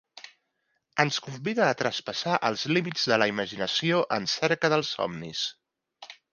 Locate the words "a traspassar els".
1.73-2.65